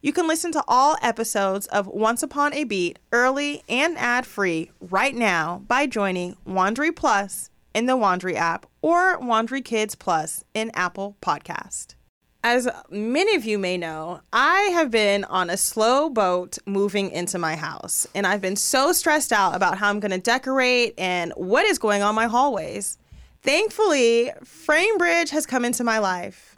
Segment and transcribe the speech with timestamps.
[0.00, 4.70] You can listen to all episodes of Once Upon a Beat early and ad free
[4.80, 10.70] right now by joining Wondery Plus in the Wondery app or Wondery Kids Plus in
[10.72, 11.96] Apple Podcast.
[12.44, 17.36] As many of you may know, I have been on a slow boat moving into
[17.36, 21.32] my house, and I've been so stressed out about how I'm going to decorate and
[21.34, 22.98] what is going on my hallways.
[23.42, 26.57] Thankfully, FrameBridge has come into my life.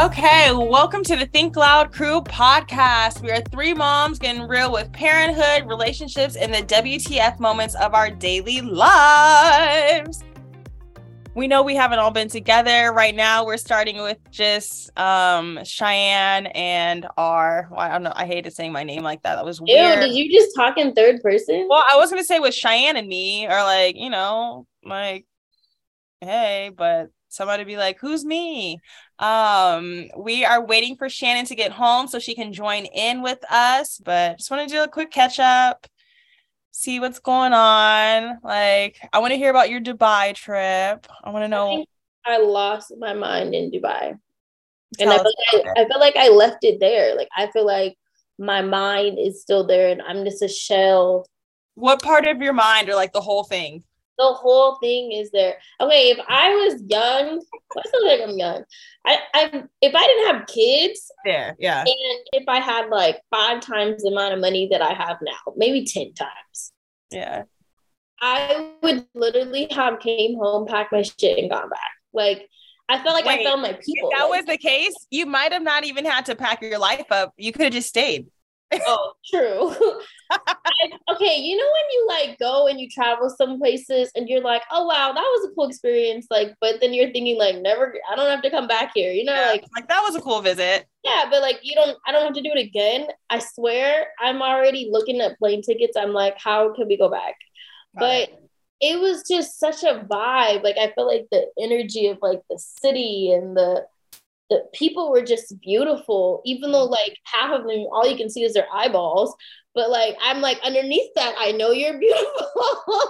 [0.00, 3.20] Okay, welcome to the Think Loud Crew podcast.
[3.20, 8.10] We are three moms getting real with parenthood, relationships, and the WTF moments of our
[8.10, 10.24] daily lives.
[11.34, 13.44] We know we haven't all been together right now.
[13.44, 18.14] We're starting with just um Cheyenne and our well, I don't know.
[18.16, 19.34] I hated saying my name like that.
[19.34, 19.98] That was weird.
[19.98, 21.66] Ew, did you just talk in third person?
[21.68, 25.26] Well, I was gonna say with Cheyenne and me, or like, you know, like,
[26.22, 28.80] hey, but somebody be like, who's me?
[29.18, 33.38] Um, we are waiting for Shanan to get home so she can join in with
[33.50, 35.86] us, but just want to do a quick catch up,
[36.72, 38.38] see what's going on.
[38.42, 41.06] Like, I want to hear about your Dubai trip.
[41.24, 41.84] I want to know.
[42.26, 44.18] I, I, lost my mind in Dubai.
[44.98, 47.16] and I feel, like I, I feel like I left it there.
[47.16, 47.96] Like, I feel like
[48.38, 51.26] my mind is still there and I'm just a shell.
[51.74, 53.84] What part of your mind or like the whole thing?
[54.20, 55.56] The whole thing is there.
[55.80, 57.42] Okay, if I was young,
[57.76, 58.64] I feel like I'm young.
[59.06, 63.60] I, I if I didn't have kids, yeah, yeah, and if I had like five
[63.60, 66.72] times the amount of money that I have now, maybe ten times,
[67.10, 67.44] yeah,
[68.20, 71.90] I would literally have came home, packed my shit, and gone back.
[72.12, 72.48] Like
[72.90, 74.10] I felt like Wait, I found my people.
[74.10, 76.78] If that like, was the case, you might have not even had to pack your
[76.78, 77.32] life up.
[77.38, 78.26] You could have just stayed
[78.72, 79.74] oh, true.
[80.30, 84.42] I, okay, you know when you like go and you travel some places and you're
[84.42, 86.26] like, oh wow, that was a cool experience.
[86.30, 89.12] Like, but then you're thinking like, never, I don't have to come back here.
[89.12, 90.86] You know, yeah, like like that was a cool visit.
[91.04, 93.08] Yeah, but like you don't, I don't have to do it again.
[93.28, 95.96] I swear, I'm already looking at plane tickets.
[95.96, 97.34] I'm like, how can we go back?
[97.94, 98.28] But.
[98.28, 98.36] It.
[98.80, 100.62] it was just such a vibe.
[100.62, 103.84] Like I felt like the energy of like the city and the
[104.50, 106.90] the people were just beautiful, even though mm.
[106.90, 109.34] like half of them, all you can see is their eyeballs.
[109.74, 113.02] But like, I'm like, underneath that, I know you're beautiful.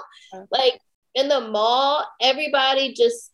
[0.52, 0.78] like
[1.14, 3.30] in the mall, everybody just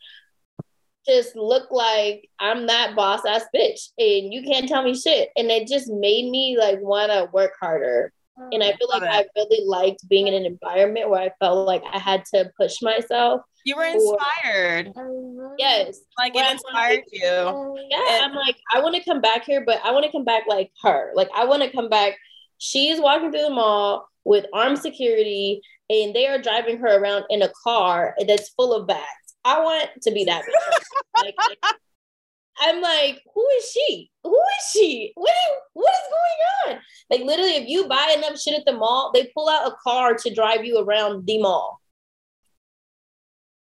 [1.06, 5.30] just look like I'm that boss ass bitch and you can't tell me shit.
[5.36, 8.12] And it just made me like want to work harder.
[8.52, 8.78] And I mm.
[8.78, 12.24] feel like I really liked being in an environment where I felt like I had
[12.34, 13.42] to push myself.
[13.66, 14.92] You were inspired.
[15.58, 15.98] Yes.
[16.16, 17.76] Like it inspired you.
[17.90, 18.20] Yeah.
[18.22, 20.70] I'm like, I want to come back here, but I want to come back like
[20.84, 21.10] her.
[21.16, 22.16] Like, I want to come back.
[22.58, 27.42] She's walking through the mall with armed security and they are driving her around in
[27.42, 29.02] a car that's full of bags.
[29.44, 30.44] I want to be that
[31.16, 31.58] like, like,
[32.60, 34.12] I'm like, who is she?
[34.22, 35.10] Who is she?
[35.16, 36.82] What is, what is going on?
[37.10, 40.14] Like literally, if you buy enough shit at the mall, they pull out a car
[40.14, 41.80] to drive you around the mall.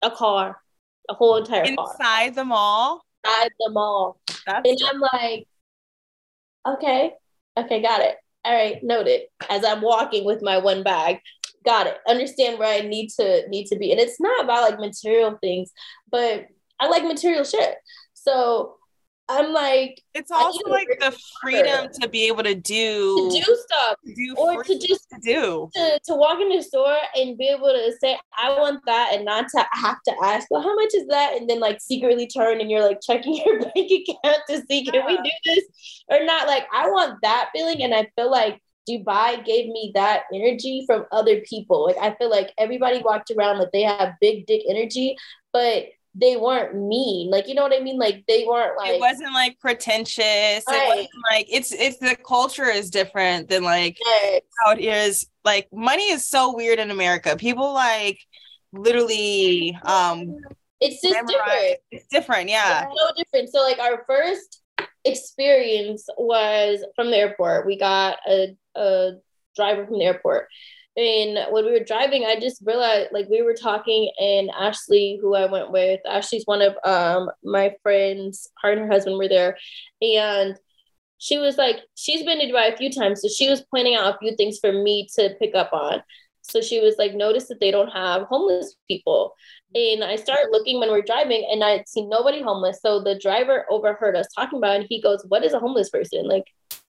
[0.02, 0.56] A car,
[1.08, 3.04] a whole entire inside car inside the mall.
[3.24, 4.20] Inside the mall.
[4.46, 5.46] That's and I'm like,
[6.66, 7.12] okay,
[7.56, 8.16] okay, got it.
[8.44, 9.22] All right, noted.
[9.50, 11.20] As I'm walking with my one bag,
[11.64, 11.98] got it.
[12.08, 13.90] Understand where I need to need to be.
[13.92, 15.70] And it's not about like material things,
[16.10, 16.46] but
[16.78, 17.74] I like material shit.
[18.14, 18.76] So
[19.30, 23.96] I'm like, it's also like the freedom to be able to do to do stuff,
[24.04, 27.46] to do or to just to do to, to walk in the store and be
[27.46, 30.94] able to say, I want that, and not to have to ask, well, how much
[30.94, 34.62] is that, and then like secretly turn and you're like checking your bank account to
[34.68, 35.06] see, can yeah.
[35.06, 35.64] we do this
[36.08, 36.48] or not?
[36.48, 41.04] Like, I want that feeling, and I feel like Dubai gave me that energy from
[41.12, 41.84] other people.
[41.86, 45.16] Like I feel like everybody walked around like they have big dick energy,
[45.52, 45.84] but
[46.14, 47.30] they weren't mean.
[47.30, 47.98] Like you know what I mean?
[47.98, 50.24] Like they weren't like it wasn't like pretentious.
[50.24, 50.62] Right.
[50.68, 54.42] It wasn't like it's it's the culture is different than like yes.
[54.64, 55.26] how it is.
[55.44, 57.36] Like money is so weird in America.
[57.36, 58.18] People like
[58.72, 60.36] literally um
[60.80, 61.28] it's just memorize.
[61.36, 61.78] different.
[61.90, 62.86] It's different, yeah.
[62.86, 63.50] It's so different.
[63.50, 64.62] So like our first
[65.04, 67.66] experience was from the airport.
[67.66, 69.12] We got a, a
[69.56, 70.48] driver from the airport.
[70.96, 75.34] And when we were driving, I just realized like we were talking, and Ashley, who
[75.34, 79.56] I went with, Ashley's one of um my friends, her and her husband were there.
[80.02, 80.58] And
[81.18, 83.22] she was like, she's been to Dubai a few times.
[83.22, 86.02] So she was pointing out a few things for me to pick up on.
[86.42, 89.34] So she was like, notice that they don't have homeless people.
[89.74, 92.80] And I started looking when we are driving and I'd seen nobody homeless.
[92.82, 95.90] So the driver overheard us talking about it and he goes, What is a homeless
[95.90, 96.26] person?
[96.26, 96.44] Like,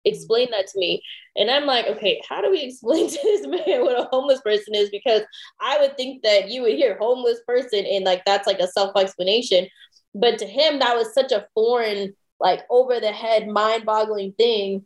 [0.06, 0.15] Mm-hmm.
[0.15, 1.01] explain that to me.
[1.36, 4.75] And I'm like, okay, how do we explain to this man what a homeless person
[4.75, 4.89] is?
[4.89, 5.21] Because
[5.59, 9.68] I would think that you would hear homeless person and like that's like a self-explanation.
[10.13, 14.86] But to him, that was such a foreign, like over the head, mind-boggling thing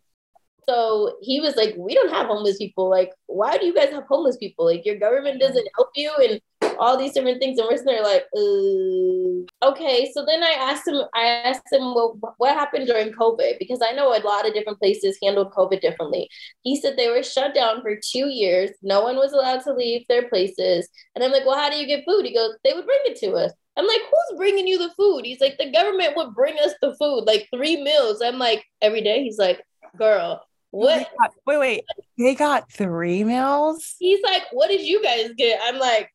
[0.68, 2.90] so he was like, We don't have homeless people.
[2.90, 4.66] Like, why do you guys have homeless people?
[4.66, 6.42] Like, your government doesn't help you and
[6.80, 7.58] all these different things.
[7.58, 10.12] And we're sitting there like, uh, okay.
[10.14, 13.60] So then I asked him, I asked him, well, what happened during COVID?
[13.60, 16.30] Because I know a lot of different places handled COVID differently.
[16.62, 18.72] He said they were shut down for two years.
[18.82, 20.90] No one was allowed to leave their places.
[21.16, 22.26] And I'm like, well, how do you get food?
[22.26, 23.52] He goes, they would bring it to us.
[23.78, 25.26] I'm like, who's bringing you the food?
[25.26, 28.22] He's like, the government would bring us the food, like three meals.
[28.22, 29.24] I'm like, every day.
[29.24, 29.62] He's like,
[29.98, 31.10] girl, what?
[31.46, 31.84] Wait, wait.
[32.18, 33.96] They got three meals.
[34.00, 35.60] He's like, what did you guys get?
[35.64, 36.10] I'm like,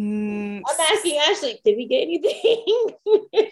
[0.00, 3.50] mm, I'm asking Ashley, did we get anything?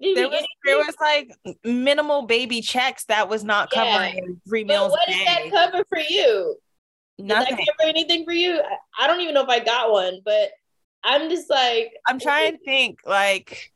[0.14, 1.30] there was there was like
[1.64, 4.34] minimal baby checks that was not covering yeah.
[4.48, 4.90] three meals.
[4.90, 6.56] But what does that cover for you?
[7.18, 7.56] Nothing.
[7.56, 8.60] Does that cover anything for you?
[8.98, 10.50] I don't even know if I got one, but
[11.04, 13.72] I'm just like I'm trying to think like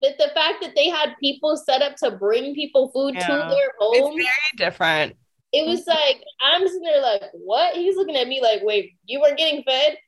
[0.00, 3.26] but the fact that they had people set up to bring people food yeah.
[3.26, 5.16] to their home, it's very different.
[5.52, 7.74] It was like I'm sitting there like, what?
[7.74, 9.98] He's looking at me like, wait, you weren't getting fed,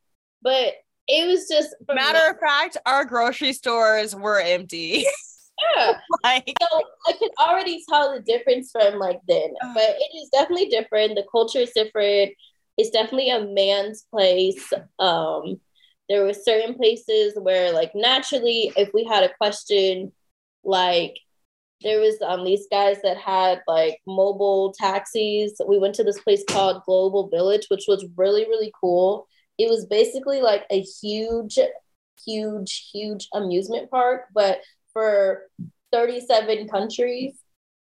[0.43, 0.75] but
[1.09, 5.05] it was just matter of fact, our grocery stores were empty.
[5.77, 10.29] Yeah, like, so I could already tell the difference from like then, but it is
[10.31, 11.15] definitely different.
[11.15, 12.33] The culture is different.
[12.79, 14.73] It's definitely a man's place.
[14.99, 15.61] Um,
[16.09, 20.13] there were certain places where like naturally if we had a question
[20.65, 21.17] like
[21.83, 26.45] there was um these guys that had like mobile taxis we went to this place
[26.49, 29.27] called global village which was really really cool
[29.63, 31.59] it was basically like a huge
[32.25, 34.61] huge huge amusement park but
[34.93, 35.43] for
[35.93, 37.35] 37 countries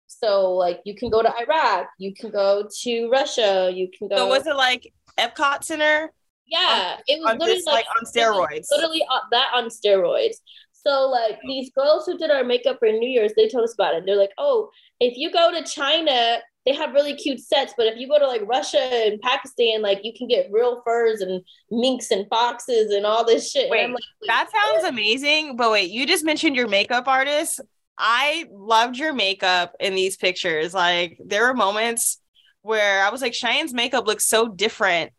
[0.06, 4.16] so like you can go to iraq you can go to russia you can go
[4.16, 6.10] so was it like epcot center
[6.46, 8.66] yeah, it was literally this, like, on steroids.
[8.70, 10.36] Literally uh, that on steroids.
[10.72, 13.94] So like these girls who did our makeup for New Year's, they told us about
[13.94, 14.04] it.
[14.04, 14.68] They're like, oh,
[15.00, 18.26] if you go to China, they have really cute sets, but if you go to
[18.26, 23.04] like Russia and Pakistan, like you can get real furs and minks and foxes and
[23.04, 23.70] all this shit.
[23.70, 25.56] Wait, like, that sounds amazing.
[25.56, 27.60] But wait, you just mentioned your makeup artist.
[27.98, 30.74] I loved your makeup in these pictures.
[30.74, 32.20] Like there were moments
[32.62, 35.12] where I was like, Cheyenne's makeup looks so different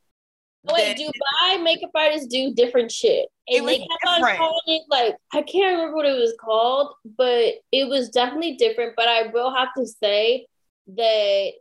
[0.68, 3.28] oh, Wait, Dubai makeup artists do different shit.
[3.48, 4.32] And they kept different.
[4.32, 8.56] on calling it like I can't remember what it was called, but it was definitely
[8.56, 8.94] different.
[8.96, 10.48] But I will have to say
[10.88, 11.52] that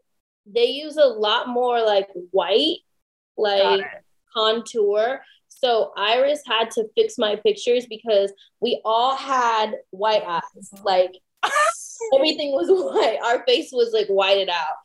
[0.46, 2.78] they use a lot more like white,
[3.36, 3.84] like
[4.34, 5.20] contour.
[5.48, 10.42] So Iris had to fix my pictures because we all had white eyes.
[10.84, 11.12] Like
[12.14, 13.18] everything was white.
[13.24, 14.76] Our face was like whited out.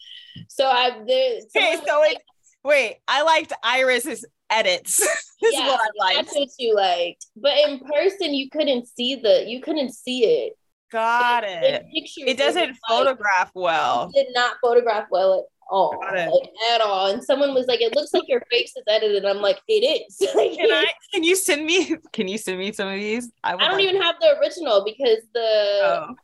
[0.48, 1.40] So I there.
[1.56, 2.22] Okay, so like,
[2.64, 4.98] wait, I liked Iris's edits.
[5.42, 6.28] this yeah, is what I liked.
[6.28, 7.26] That's what you liked.
[7.36, 9.46] But in person, you couldn't see the.
[9.48, 10.54] You couldn't see it.
[10.92, 11.86] Got it.
[11.92, 14.12] it doesn't photograph like, well.
[14.14, 17.08] did not photograph well at all, like, at all.
[17.08, 20.18] And someone was like, "It looks like your face is edited." I'm like, "It is."
[20.32, 20.88] can I?
[21.14, 21.96] Can you send me?
[22.12, 23.32] Can you send me some of these?
[23.44, 25.40] I, I don't like even have the original because the
[25.84, 26.16] oh.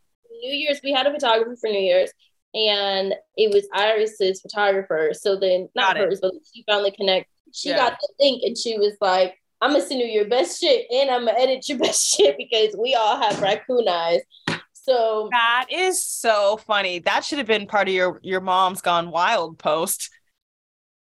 [0.41, 2.12] New Year's we had a photographer for New Year's,
[2.53, 5.12] and it was Iris's photographer.
[5.13, 7.27] So then, not hers, but she found the connect.
[7.53, 7.77] She yeah.
[7.77, 11.10] got the link, and she was like, "I'm gonna send you your best shit, and
[11.10, 14.22] I'm gonna edit your best shit because we all have raccoon eyes."
[14.88, 17.00] So that is so funny.
[17.00, 20.12] That should have been part of your your mom's gone wild post.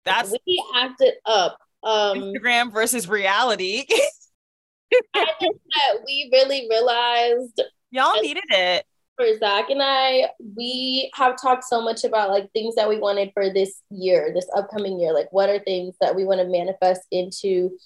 [0.06, 1.58] That's we acted up.
[1.82, 3.86] Um Instagram versus reality.
[5.16, 8.86] I think that we really realized y'all needed it.
[9.18, 13.32] For Zach and I, we have talked so much about like things that we wanted
[13.34, 15.14] for this year, this upcoming year.
[15.14, 17.78] Like, what are things that we want to manifest into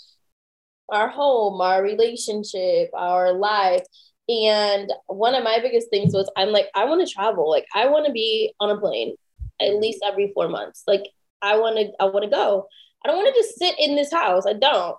[0.89, 3.83] our home, our relationship, our life?
[4.29, 7.49] And one of my biggest things was I'm like, I want to travel.
[7.49, 9.15] Like I want to be on a plane
[9.61, 10.83] at least every four months.
[10.85, 11.03] Like
[11.41, 12.67] I want to, I want to go.
[13.03, 14.45] I don't want to just sit in this house.
[14.45, 14.97] I don't.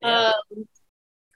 [0.00, 0.32] Yeah.
[0.56, 0.66] Um,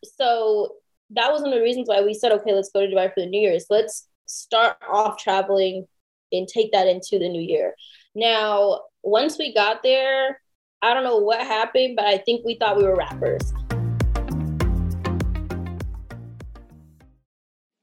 [0.05, 0.76] so
[1.11, 3.21] that was one of the reasons why we said, okay, let's go to Dubai for
[3.21, 3.66] the New Year's.
[3.71, 5.87] Let's start off traveling
[6.33, 7.75] and take that into the new year.
[8.14, 10.40] Now, once we got there,
[10.83, 13.52] I don't know what happened, but I think we thought we were rappers.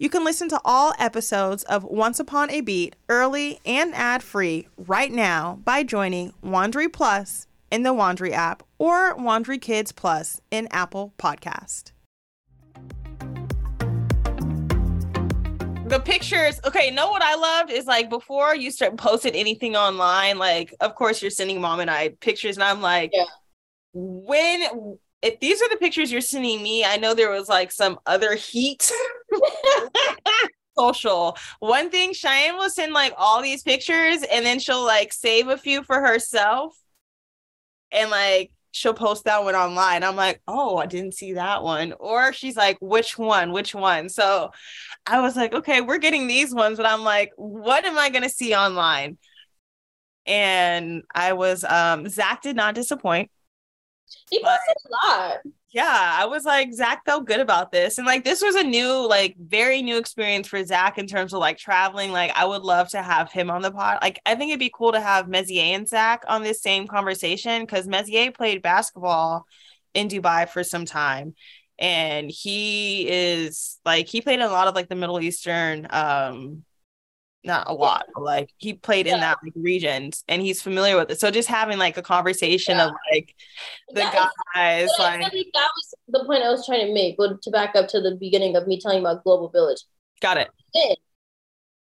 [0.00, 4.66] You can listen to all episodes of Once Upon a Beat early and ad free
[4.78, 10.68] right now by joining Wondery Plus in the Wondery app or Wondery Kids Plus in
[10.70, 11.92] Apple Podcast.
[15.84, 20.38] The pictures, okay, know what I loved is like before you start posting anything online,
[20.38, 23.24] like of course you're sending mom and I pictures, and I'm like, yeah.
[23.92, 27.98] when if these are the pictures you're sending me, I know there was like some
[28.06, 28.90] other heat
[30.78, 31.36] social.
[31.58, 35.58] One thing Cheyenne will send like all these pictures and then she'll like save a
[35.58, 36.76] few for herself
[37.92, 40.04] and like she'll post that one online.
[40.04, 41.92] I'm like, oh, I didn't see that one.
[41.98, 43.52] Or she's like, which one?
[43.52, 44.08] Which one?
[44.08, 44.52] So
[45.06, 48.28] I was like, okay, we're getting these ones, but I'm like, what am I gonna
[48.28, 49.18] see online?
[50.26, 53.30] And I was um Zach did not disappoint.
[54.30, 55.38] He posted a lot.
[55.72, 57.98] Yeah, I was like, Zach felt good about this.
[57.98, 61.38] And like, this was a new, like, very new experience for Zach in terms of
[61.38, 62.10] like traveling.
[62.10, 63.98] Like, I would love to have him on the pod.
[64.02, 67.62] Like, I think it'd be cool to have Mezier and Zach on this same conversation
[67.62, 69.46] because Mezier played basketball
[69.94, 71.34] in Dubai for some time.
[71.78, 76.64] And he is like, he played in a lot of like the Middle Eastern um
[77.44, 79.14] not a lot, but like he played yeah.
[79.14, 81.20] in that like regions and he's familiar with it.
[81.20, 82.86] So just having like a conversation yeah.
[82.86, 83.34] of like
[83.88, 87.50] the that guys like that was the point I was trying to make, but to
[87.50, 89.82] back up to the beginning of me telling about Global Village.
[90.20, 90.50] Got it.
[90.74, 90.96] Then,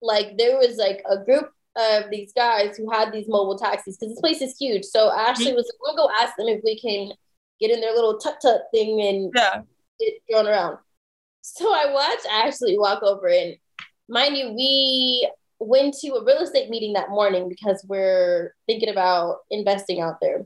[0.00, 4.14] like there was like a group of these guys who had these mobile taxis because
[4.14, 4.84] this place is huge.
[4.84, 5.56] So Ashley mm-hmm.
[5.56, 7.12] was like, we'll go ask them if we can
[7.60, 9.62] get in their little tut tut thing and yeah.
[10.00, 10.78] get thrown around.
[11.42, 13.56] So I watched Ashley walk over and
[14.08, 15.28] mind you, we
[15.68, 20.44] went to a real estate meeting that morning because we're thinking about investing out there.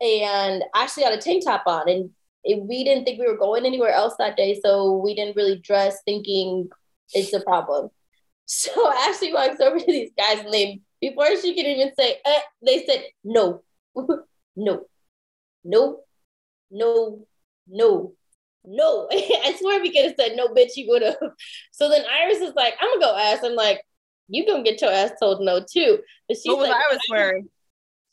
[0.00, 2.10] And Ashley had a tank top on, and
[2.44, 4.60] it, we didn't think we were going anywhere else that day.
[4.62, 6.68] So we didn't really dress thinking
[7.12, 7.90] it's a problem.
[8.50, 12.40] So Ashley walks over to these guys, and they, before she could even say, eh,
[12.64, 13.62] they said, no,
[14.56, 14.86] no,
[15.62, 15.98] no,
[16.70, 17.26] no,
[17.68, 18.12] no,
[18.64, 19.08] no.
[19.12, 21.16] I swear we could have said no, bitch, you would have.
[21.72, 23.44] So then Iris is like, I'm gonna go ask.
[23.44, 23.82] I'm like,
[24.28, 25.98] you gonna get your ass told no too.
[26.28, 27.48] But she's what was like, I was wearing?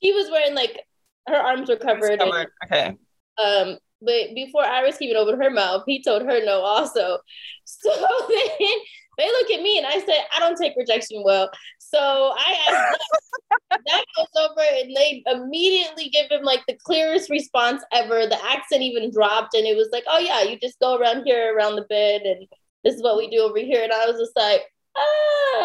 [0.01, 0.79] She was wearing like
[1.27, 2.21] her arms were covered.
[2.21, 2.95] And, okay.
[3.37, 7.19] Um, but before Iris even opened her mouth, he told her no also.
[7.67, 7.89] So
[8.29, 8.77] then
[9.17, 11.49] they look at me and I said, I don't take rejection well.
[11.79, 12.99] So I asked
[13.85, 18.27] that, goes over and they immediately give him like the clearest response ever.
[18.27, 21.55] The accent even dropped and it was like, oh yeah, you just go around here
[21.55, 22.47] around the bed and
[22.83, 23.83] this is what we do over here.
[23.83, 24.61] And I was just like,
[24.95, 25.64] oh,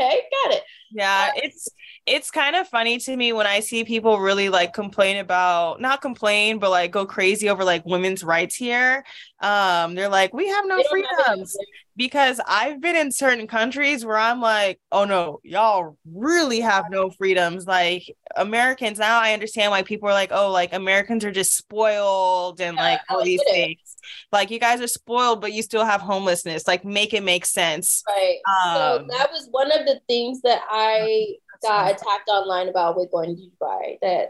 [0.00, 0.62] okay, got it.
[0.90, 1.68] Yeah, it's
[2.06, 6.00] it's kind of funny to me when I see people really like complain about not
[6.00, 9.04] complain, but like go crazy over like women's rights here.
[9.40, 14.16] Um, they're like, we have no freedoms have because I've been in certain countries where
[14.16, 17.66] I'm like, oh no, y'all really have no freedoms.
[17.66, 22.62] Like Americans now, I understand why people are like, oh, like Americans are just spoiled
[22.62, 23.96] and yeah, like all these things.
[24.32, 26.66] Like you guys are spoiled, but you still have homelessness.
[26.66, 28.02] Like make it make sense.
[28.08, 28.38] Right.
[28.48, 33.10] Um, so that was one of the things that I got attacked online about with
[33.10, 33.98] going to Dubai.
[34.00, 34.28] That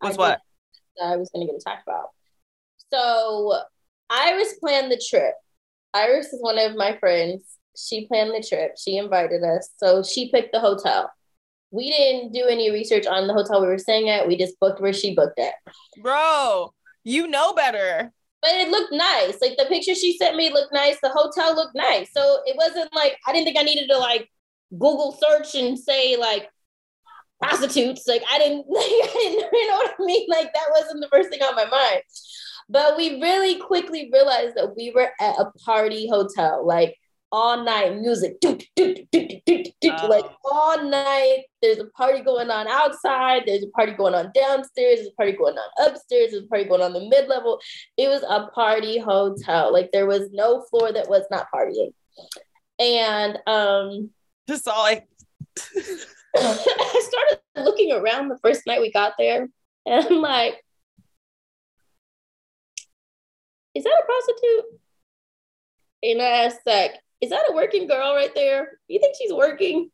[0.00, 0.40] was what
[0.96, 2.08] that I was going to get attacked about.
[2.92, 3.60] So
[4.10, 5.34] I was planning the trip.
[5.94, 7.42] Iris is one of my friends.
[7.76, 8.72] She planned the trip.
[8.78, 9.68] She invited us.
[9.76, 11.10] So she picked the hotel.
[11.70, 14.28] We didn't do any research on the hotel we were staying at.
[14.28, 15.54] We just booked where she booked it.
[16.02, 18.12] Bro, you know better.
[18.42, 19.40] But it looked nice.
[19.40, 20.96] Like the picture she sent me looked nice.
[21.02, 22.12] The hotel looked nice.
[22.12, 24.28] So it wasn't like I didn't think I needed to like
[24.72, 26.48] Google search and say like
[27.40, 28.06] prostitutes.
[28.06, 30.26] Like I didn't, like, I didn't, you know what I mean?
[30.28, 32.02] Like that wasn't the first thing on my mind.
[32.72, 36.96] But we really quickly realized that we were at a party hotel, like
[37.30, 39.64] all night music, do, do, do,
[40.08, 41.44] like all night.
[41.60, 43.42] There's a party going on outside.
[43.44, 44.96] There's a party going on downstairs.
[44.96, 46.30] There's a party going on upstairs.
[46.30, 47.60] There's a party going on the mid level.
[47.98, 49.70] It was a party hotel.
[49.70, 51.92] Like there was no floor that was not partying.
[52.78, 54.10] And um,
[54.48, 55.06] just all like
[56.36, 59.48] I started looking around the first night we got there,
[59.86, 60.62] and I'm like,
[63.74, 64.80] is that a prostitute?
[66.02, 68.78] And I asked Zach, is that a working girl right there?
[68.88, 69.90] You think she's working?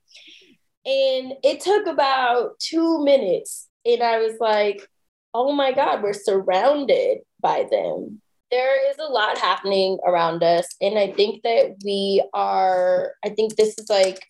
[0.87, 3.69] And it took about two minutes.
[3.85, 4.88] And I was like,
[5.35, 8.23] oh my God, we're surrounded by them.
[8.51, 10.67] There is a lot happening around us.
[10.81, 14.23] And I think that we are, I think this is like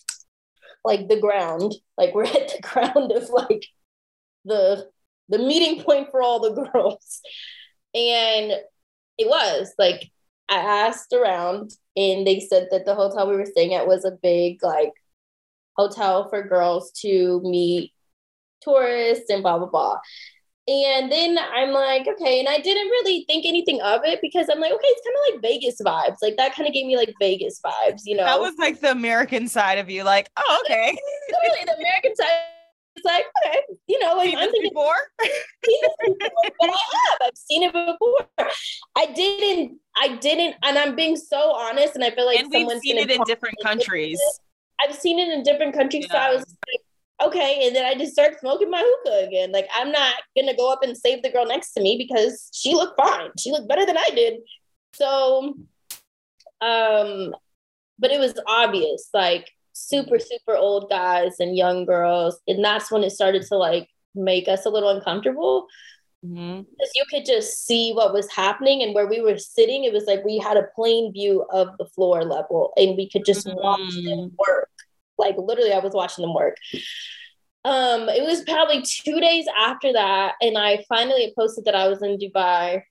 [0.84, 1.74] like the ground.
[1.96, 3.64] Like we're at the ground of like
[4.44, 4.88] the
[5.28, 7.20] the meeting point for all the girls.
[7.94, 8.52] And
[9.18, 10.10] it was like
[10.48, 14.18] I asked around and they said that the hotel we were staying at was a
[14.22, 14.92] big like
[15.76, 17.92] hotel for girls to meet
[18.62, 19.98] tourists and blah blah blah.
[20.68, 22.40] And then I'm like, okay.
[22.40, 25.34] And I didn't really think anything of it because I'm like, okay, it's kind of
[25.34, 26.16] like Vegas vibes.
[26.20, 28.24] Like that kind of gave me like Vegas vibes, you know?
[28.24, 30.94] That was like the American side of you, like, oh, okay.
[31.30, 32.40] Literally, the American side
[32.98, 34.94] it's like, okay, you know, like thinking, before?
[35.18, 35.30] but
[36.62, 37.18] I have.
[37.22, 38.48] I've seen it before.
[38.96, 42.80] I didn't, I didn't, and I'm being so honest, and I feel like and we've
[42.80, 44.20] seen it in different countries.
[44.80, 46.12] I've seen it in different countries, yeah.
[46.12, 46.80] so I was like,
[47.20, 50.72] okay and then i just start smoking my hookah again like i'm not gonna go
[50.72, 53.84] up and save the girl next to me because she looked fine she looked better
[53.84, 54.34] than i did
[54.92, 55.54] so
[56.60, 57.34] um
[57.98, 63.04] but it was obvious like super super old guys and young girls and that's when
[63.04, 65.68] it started to like make us a little uncomfortable
[66.24, 66.62] Mm-hmm.
[66.62, 70.04] Because you could just see what was happening, and where we were sitting, it was
[70.06, 73.58] like we had a plain view of the floor level, and we could just mm-hmm.
[73.58, 74.70] watch them work.
[75.16, 76.56] Like literally, I was watching them work.
[77.64, 82.02] Um, it was probably two days after that, and I finally posted that I was
[82.02, 82.82] in Dubai,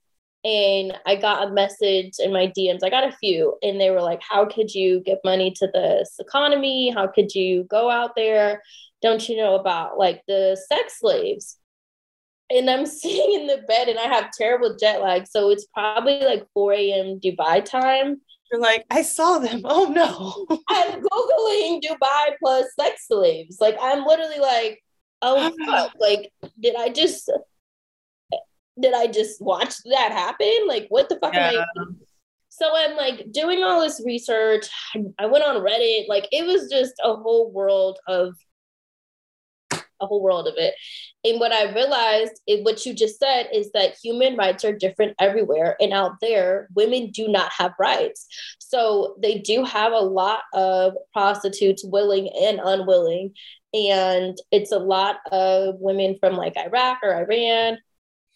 [0.47, 2.79] and I got a message in my DMs.
[2.83, 6.15] I got a few, and they were like, "How could you give money to this
[6.19, 6.89] economy?
[6.89, 8.63] How could you go out there?
[9.01, 11.57] Don't you know about like the sex slaves?"
[12.49, 15.27] and I'm sitting in the bed and I have terrible jet lag.
[15.27, 17.19] So it's probably like 4 a.m.
[17.19, 18.21] Dubai time.
[18.51, 19.61] You're like, I saw them.
[19.65, 20.57] Oh no.
[20.69, 23.57] I'm Googling Dubai plus sex slaves.
[23.59, 24.81] Like, I'm literally like,
[25.21, 25.93] oh fuck.
[25.99, 27.29] Like, did I just
[28.79, 30.67] did I just watch that happen?
[30.67, 31.49] Like, what the fuck yeah.
[31.49, 31.99] am I doing?
[32.49, 34.67] So I'm like doing all this research.
[35.19, 36.07] I went on Reddit.
[36.07, 38.33] Like, it was just a whole world of
[39.99, 40.73] a whole world of it.
[41.23, 45.15] And what I realized, in what you just said, is that human rights are different
[45.19, 45.75] everywhere.
[45.79, 48.27] And out there, women do not have rights.
[48.59, 53.33] So they do have a lot of prostitutes, willing and unwilling.
[53.73, 57.79] And it's a lot of women from like Iraq or Iran.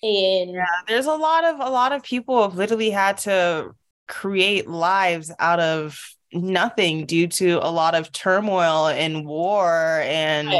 [0.03, 3.75] And yeah, there's a lot of a lot of people have literally had to
[4.07, 5.99] create lives out of
[6.33, 10.51] nothing due to a lot of turmoil and war and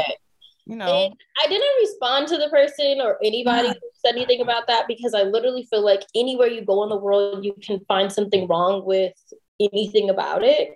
[0.64, 0.86] you know.
[0.86, 5.14] And I didn't respond to the person or anybody who said anything about that because
[5.14, 8.84] I literally feel like anywhere you go in the world, you can find something wrong
[8.84, 9.14] with
[9.60, 10.70] anything about it.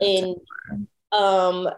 [0.00, 0.36] And
[1.12, 1.68] um,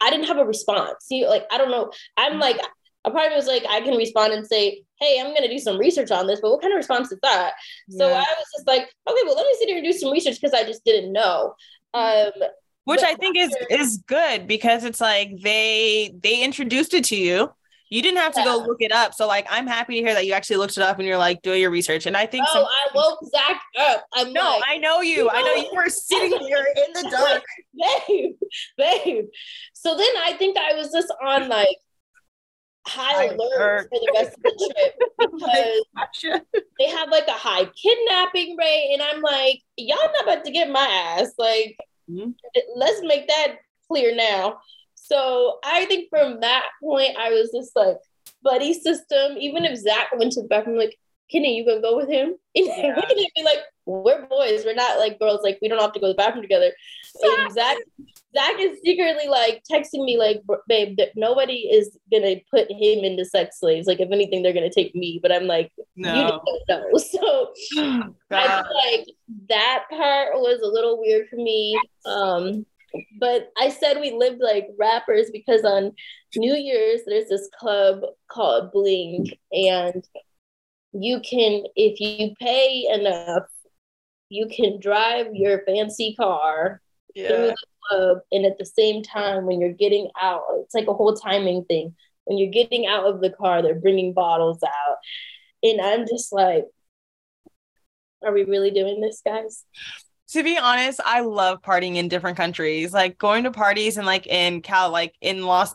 [0.00, 1.04] I didn't have a response.
[1.04, 1.90] See, like I don't know.
[2.16, 2.60] I'm like
[3.06, 5.58] a part of me was like, I can respond and say, hey, I'm gonna do
[5.58, 7.52] some research on this, but what kind of response is that?
[7.88, 7.98] Yeah.
[7.98, 10.40] So I was just like, okay, well, let me sit here and do some research
[10.40, 11.54] because I just didn't know.
[11.94, 12.32] Um,
[12.84, 17.50] which I think is is good because it's like they they introduced it to you.
[17.88, 18.46] You didn't have to yeah.
[18.46, 19.14] go look it up.
[19.14, 21.42] So like I'm happy to hear that you actually looked it up and you're like
[21.42, 22.06] doing your research.
[22.06, 24.04] And I think Oh, some- I woke Zach up.
[24.14, 25.30] I'm no, like, I know you.
[25.30, 27.44] I know you were sitting here in the dark.
[28.08, 28.34] babe,
[28.76, 29.24] babe.
[29.72, 31.76] So then I think I was just on like
[32.86, 34.94] high alert for the rest of the trip
[36.22, 38.90] because they have like a high kidnapping rate.
[38.92, 40.86] And I'm like, y'all not about to get my
[41.18, 41.32] ass.
[41.38, 41.76] Like
[42.10, 42.30] Mm-hmm.
[42.76, 43.56] Let's make that
[43.88, 44.58] clear now.
[44.94, 47.96] So I think from that point, I was just like,
[48.42, 49.36] buddy system.
[49.38, 50.98] Even if Zach went to the bathroom, like,
[51.30, 52.34] Kenny, you gonna go with him?
[52.56, 53.00] And yeah.
[53.34, 55.40] be like, we're boys, we're not like girls.
[55.42, 56.72] Like we don't have to go to the bathroom together.
[57.22, 57.76] And Zach,
[58.34, 63.26] Zach is secretly like texting me, like, babe, that nobody is gonna put him into
[63.26, 63.86] sex slaves.
[63.86, 65.20] Like if anything, they're gonna take me.
[65.20, 66.14] But I'm like, no.
[66.14, 66.98] you don't know.
[66.98, 67.52] So
[68.30, 69.06] I feel like
[69.50, 71.78] that part was a little weird for me.
[72.06, 72.64] Um,
[73.20, 75.92] but I said we lived like rappers because on
[76.36, 80.06] New Year's there's this club called Bling, and
[81.00, 83.44] you can if you pay enough
[84.28, 86.80] you can drive your fancy car
[87.14, 87.28] yeah.
[87.28, 87.56] through the
[87.88, 91.64] club and at the same time when you're getting out it's like a whole timing
[91.64, 91.94] thing.
[92.24, 94.96] When you're getting out of the car they're bringing bottles out.
[95.62, 96.64] And i'm just like
[98.24, 99.64] are we really doing this guys?
[100.30, 102.92] To be honest i love partying in different countries.
[102.92, 105.74] Like going to parties and like in cal like in los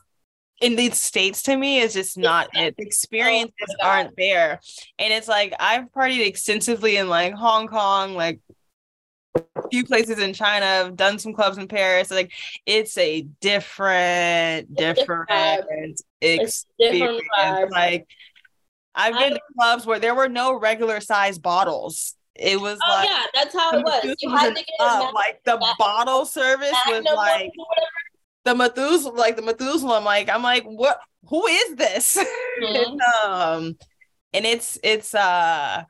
[0.61, 2.75] in these states to me is just not it.
[2.77, 4.59] Experiences oh aren't there.
[4.99, 8.39] And it's like I've partied extensively in like Hong Kong, like
[9.35, 12.11] a few places in China, I've done some clubs in Paris.
[12.11, 12.31] Like
[12.65, 16.65] it's a different, different, different experience.
[16.79, 18.07] Different like
[18.93, 22.15] I've been to clubs where there were no regular size bottles.
[22.35, 24.15] It was oh, like yeah, that's how it was.
[24.19, 25.13] You had to get up.
[25.13, 27.51] like the bottle service was like
[28.45, 30.99] the Methuselah, like the Methuselah, I'm like, I'm like, what?
[31.29, 32.17] Who is this?
[32.61, 32.75] Mm-hmm.
[32.75, 33.77] and, um,
[34.33, 35.83] and it's it's uh,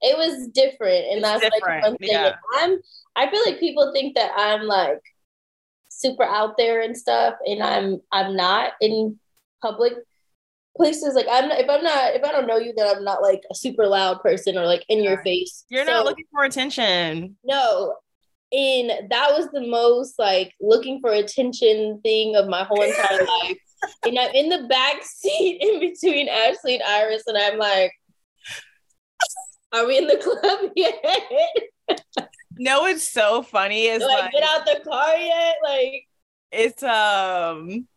[0.00, 1.62] it was different, and that's different.
[1.62, 2.10] like one thing.
[2.10, 2.36] Yeah.
[2.54, 2.78] I'm,
[3.16, 5.02] I feel like people think that I'm like
[5.90, 9.18] super out there and stuff, and I'm I'm not in
[9.60, 9.94] public
[10.76, 13.22] places like I'm not, if I'm not if I don't know you then I'm not
[13.22, 15.64] like a super loud person or like in your face.
[15.68, 17.36] You're so, not looking for attention.
[17.44, 17.96] No,
[18.54, 23.58] and that was the most like looking for attention thing of my whole entire life.
[24.06, 27.92] And I'm in the back seat in between Ashley and Iris, and I'm like,
[29.72, 32.00] "Are we in the club yet?"
[32.56, 33.86] no, it's so funny.
[33.86, 35.56] Is like, like get out the car yet?
[35.62, 36.06] Like
[36.52, 37.88] it's um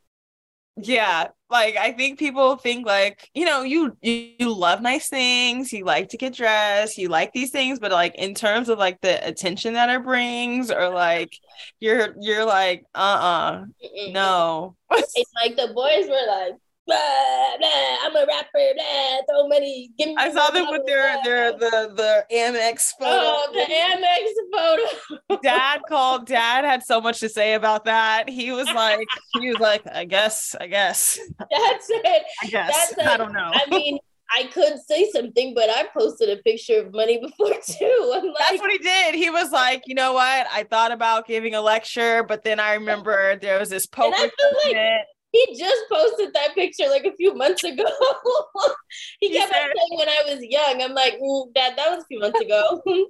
[0.80, 5.74] yeah like i think people think like you know you, you you love nice things
[5.74, 9.02] you like to get dressed you like these things but like in terms of like
[9.02, 11.34] the attention that it brings or like
[11.80, 13.66] you're you're like uh-uh
[14.10, 14.76] no.
[14.92, 16.54] It's like the boys were like
[16.88, 20.16] blah, blah, I'm a rapper, blah, throw money, give me.
[20.18, 23.12] I saw them with their their the the Amex photo.
[23.12, 25.42] Oh, the Amex photo.
[25.44, 26.26] dad called.
[26.26, 28.30] Dad had so much to say about that.
[28.30, 29.08] He was like,
[29.40, 31.20] he was like, I guess, I guess.
[31.40, 32.24] That's it.
[32.44, 32.94] I guess.
[32.96, 33.52] That's I don't know.
[33.54, 34.00] I mean,
[34.36, 38.10] I could say something, but I posted a picture of money before too.
[38.10, 39.16] Like, That's what he did.
[39.16, 40.48] He was like, you know what?
[40.52, 44.30] I thought about giving a lecture, but then I remember there was this poker I
[44.30, 45.06] feel like-.
[45.48, 47.84] He just posted that picture like a few months ago.
[49.20, 50.82] he, He kept said- saying when I was young.
[50.82, 52.82] I'm like, mm, Dad, that was a few months ago.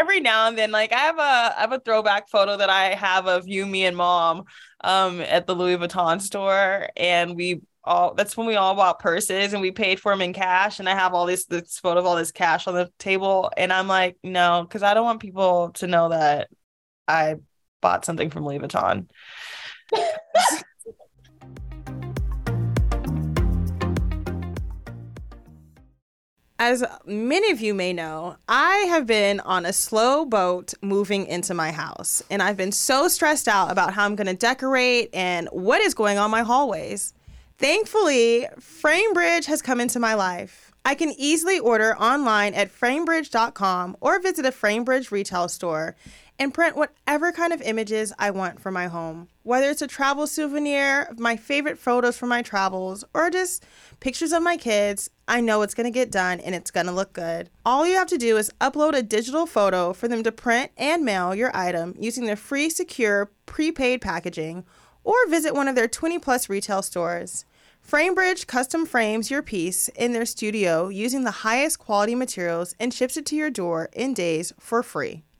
[0.00, 2.94] every now and then like i have a i have a throwback photo that i
[2.94, 4.42] have of you me and mom
[4.84, 9.52] um at the louis vuitton store and we all that's when we all bought purses
[9.52, 12.06] and we paid for them in cash and i have all this this photo of
[12.06, 15.70] all this cash on the table and i'm like no because i don't want people
[15.74, 16.48] to know that
[17.06, 17.34] i
[17.82, 19.10] bought something from louis vuitton
[26.60, 31.54] As many of you may know, I have been on a slow boat moving into
[31.54, 35.48] my house, and I've been so stressed out about how I'm going to decorate and
[35.52, 37.14] what is going on my hallways.
[37.56, 40.70] Thankfully, FrameBridge has come into my life.
[40.84, 45.96] I can easily order online at framebridge.com or visit a FrameBridge retail store
[46.40, 49.28] and print whatever kind of images I want for my home.
[49.42, 53.62] Whether it's a travel souvenir, my favorite photos from my travels, or just
[54.00, 57.50] pictures of my kids, I know it's gonna get done and it's gonna look good.
[57.66, 61.04] All you have to do is upload a digital photo for them to print and
[61.04, 64.64] mail your item using their free, secure, prepaid packaging,
[65.04, 67.44] or visit one of their 20 plus retail stores.
[67.86, 73.18] FrameBridge custom frames your piece in their studio using the highest quality materials and ships
[73.18, 75.22] it to your door in days for free.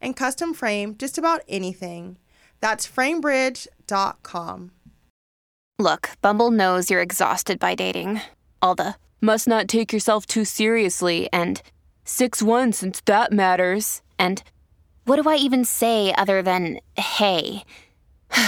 [0.00, 2.18] and custom frame just about anything.
[2.60, 4.70] That's framebridge.com.
[5.78, 8.20] Look, Bumble knows you're exhausted by dating.
[8.60, 11.62] All the must not take yourself too seriously and
[12.04, 14.02] 6 1 since that matters.
[14.18, 14.42] And
[15.04, 17.64] what do I even say other than hey?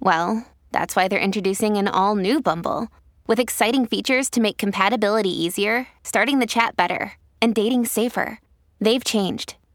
[0.00, 2.88] well, that's why they're introducing an all new Bumble
[3.26, 8.40] with exciting features to make compatibility easier, starting the chat better, and dating safer.
[8.80, 9.56] They've changed,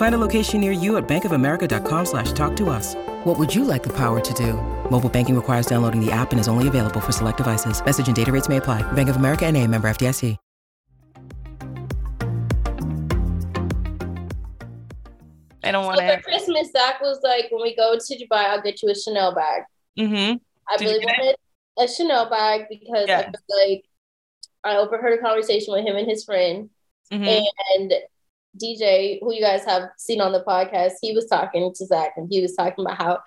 [0.00, 2.94] Find a location near you at bankofamerica.com slash talk to us.
[3.24, 4.54] What would you like the power to do?
[4.90, 7.84] Mobile banking requires downloading the app and is only available for select devices.
[7.84, 8.80] Message and data rates may apply.
[8.92, 10.38] Bank of America and a member FDIC.
[15.62, 16.22] I don't So want for to.
[16.22, 19.64] Christmas, Zach was like, when we go to Dubai, I'll get you a Chanel bag.
[19.98, 20.36] Mm-hmm.
[20.66, 21.36] I Did really get wanted
[21.78, 23.22] a Chanel bag because I Yeah.
[23.30, 23.84] feel like
[24.64, 26.70] I overheard a conversation with him and his friend,
[27.12, 27.44] Mm-hmm.
[27.82, 27.92] and
[28.60, 32.28] DJ, who you guys have seen on the podcast, he was talking to Zach, and
[32.30, 33.18] he was talking about how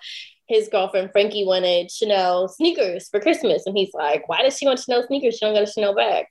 [0.46, 4.80] his girlfriend Frankie wanted Chanel sneakers for Christmas, and he's like, "Why does she want
[4.80, 5.34] Chanel sneakers?
[5.34, 6.26] She don't got a Chanel bag."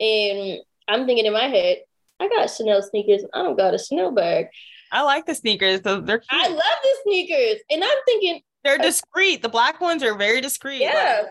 [0.00, 1.78] And I'm thinking in my head,
[2.20, 4.48] I got Chanel sneakers, and I don't got a Chanel bag.
[4.92, 5.80] I like the sneakers.
[5.80, 6.42] They're, they're cute.
[6.44, 9.42] I love the sneakers, and I'm thinking, They're uh, discreet.
[9.42, 10.80] The black ones are very discreet.
[10.80, 11.24] yeah.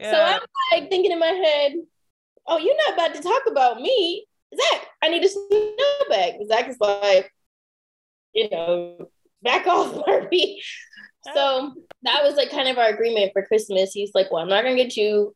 [0.00, 0.20] Like, So.
[0.20, 0.40] I'm
[0.72, 1.74] like thinking in my head,
[2.46, 4.26] oh, you're not about to talk about me.
[4.54, 5.74] Zach, I need a snow
[6.08, 6.34] bag.
[6.46, 7.30] Zach is like,
[8.34, 9.08] you know,
[9.42, 10.62] back off, Barbie.
[11.34, 13.92] So that was like kind of our agreement for Christmas.
[13.92, 15.34] He's like, well, I'm not going to get you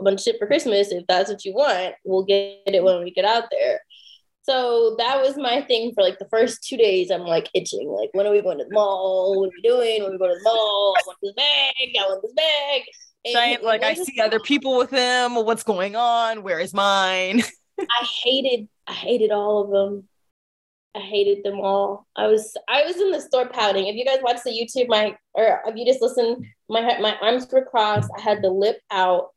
[0.00, 0.92] a bunch of shit for Christmas.
[0.92, 3.80] If that's what you want, we'll get it when we get out there.
[4.42, 7.10] So that was my thing for like the first two days.
[7.10, 7.88] I'm like itching.
[7.88, 9.38] Like, when are we going to the mall?
[9.38, 10.02] What are we doing?
[10.02, 10.94] When are we going to the mall?
[10.96, 11.74] I want this bag.
[11.98, 12.82] I want this bag.
[13.30, 15.34] Giant, like I see other people with him.
[15.34, 16.42] What's going on?
[16.42, 17.42] Where is mine?
[17.78, 20.08] I hated, I hated all of them.
[20.94, 22.06] I hated them all.
[22.16, 23.86] I was, I was in the store pouting.
[23.86, 27.46] If you guys watch the YouTube, my or if you just listen, my my arms
[27.52, 28.10] were crossed.
[28.16, 29.28] I had the lip out.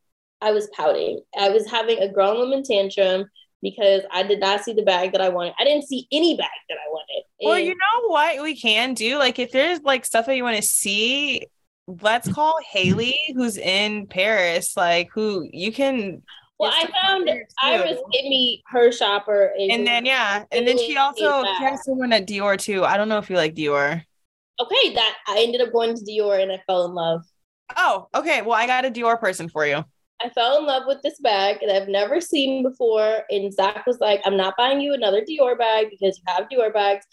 [0.41, 1.21] I was pouting.
[1.37, 3.25] I was having a grown woman tantrum
[3.61, 5.53] because I did not see the bag that I wanted.
[5.59, 7.23] I didn't see any bag that I wanted.
[7.41, 9.17] well, you know what we can do?
[9.17, 11.45] Like, if there's like stuff that you want to see,
[11.87, 16.23] let's call Haley, who's in Paris, like who you can.
[16.61, 17.29] Well, I found
[17.63, 21.83] Iris gave me her shopper, and, and then yeah, and then she also she has
[21.83, 22.83] someone at Dior too.
[22.85, 24.03] I don't know if you like Dior.
[24.59, 27.23] Okay, that I ended up going to Dior and I fell in love.
[27.75, 28.41] Oh, okay.
[28.43, 29.83] Well, I got a Dior person for you.
[30.23, 33.23] I fell in love with this bag that I've never seen before.
[33.31, 36.71] And Zach was like, I'm not buying you another Dior bag because you have Dior
[36.71, 37.05] bags,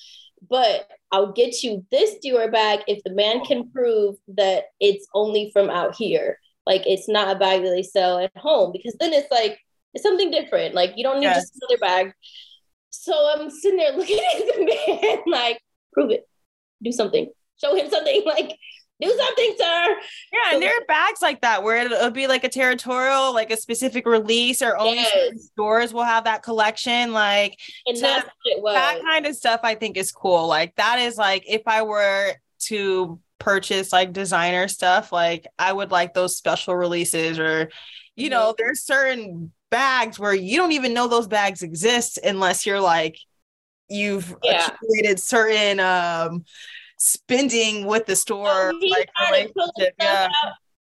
[0.50, 5.50] but I'll get you this Dior bag if the man can prove that it's only
[5.52, 6.38] from out here.
[6.68, 9.58] Like it's not a bag that they sell at home because then it's like,
[9.94, 10.74] it's something different.
[10.74, 11.48] Like you don't need yes.
[11.50, 12.12] just another bag.
[12.90, 15.62] So I'm sitting there looking at the man, like,
[15.94, 16.28] prove it,
[16.82, 18.22] do something, show him something.
[18.26, 18.54] Like,
[19.00, 19.96] do something, sir.
[20.32, 23.56] Yeah, and there are bags like that where it'll be like a territorial, like a
[23.56, 25.44] specific release, or only yes.
[25.52, 27.12] stores will have that collection.
[27.12, 30.48] Like and that kind of stuff I think is cool.
[30.48, 32.32] Like that is like if I were
[32.64, 37.70] to purchase like designer stuff, like I would like those special releases, or
[38.16, 42.80] you know, there's certain bags where you don't even know those bags exist unless you're
[42.80, 43.16] like
[43.88, 44.68] you've yeah.
[44.68, 46.44] accumulated certain um
[46.98, 48.72] spending with the store.
[48.80, 49.08] he, like,
[50.00, 50.28] yeah.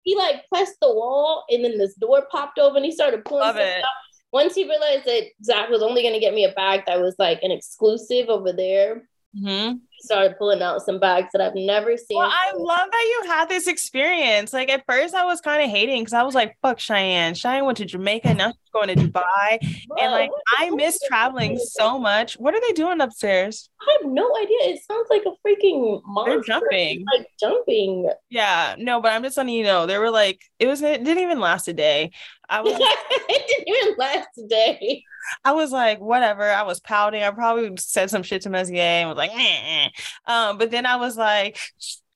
[0.03, 2.83] he like pressed the wall and then this door popped open.
[2.83, 3.83] He started pulling Love it.
[3.83, 3.89] Out.
[4.31, 7.15] Once he realized that Zach was only going to get me a bag that was
[7.19, 9.03] like an exclusive over there,
[9.37, 9.77] Mm-hmm.
[10.05, 12.17] Started pulling out some bags that I've never seen.
[12.17, 14.53] Well, I love that you had this experience.
[14.53, 17.65] Like at first, I was kind of hating because I was like, "Fuck Cheyenne." Cheyenne
[17.65, 21.99] went to Jamaica, now she's going to Dubai, Bro, and like I miss traveling so
[21.99, 22.35] much.
[22.35, 23.69] What are they doing upstairs?
[23.81, 24.57] I have no idea.
[24.61, 26.33] It sounds like a freaking monster.
[26.33, 28.09] They're jumping, like jumping.
[28.29, 29.85] Yeah, no, but I'm just letting you know.
[29.85, 30.81] They were like, it was.
[30.81, 32.11] It didn't even last a day.
[32.49, 32.73] I was.
[32.79, 35.03] it didn't even last a day.
[35.43, 36.43] I was like, whatever.
[36.49, 37.23] I was pouting.
[37.23, 39.89] I probably said some shit to Messier and was like, eh.
[40.25, 41.60] Um, but then I was like,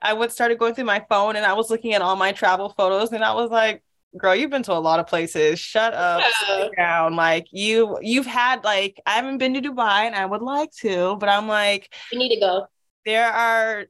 [0.01, 2.69] I would started going through my phone and I was looking at all my travel
[2.69, 3.83] photos and I was like,
[4.17, 5.59] girl, you've been to a lot of places.
[5.59, 6.67] Shut up, yeah.
[6.77, 7.15] down.
[7.15, 11.17] Like you, you've had like I haven't been to Dubai and I would like to,
[11.19, 12.67] but I'm like, we need to go.
[13.05, 13.85] There are,